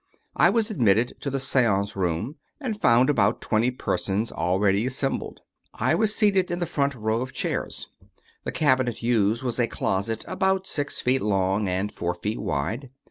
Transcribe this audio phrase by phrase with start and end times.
[0.35, 5.41] I was admitted to the seance room and found about twenty persons already assem bled.
[5.75, 7.87] I was seated in the front row of chairs.
[8.43, 12.89] The cabinet used was a closet about six feet long and four feet wide.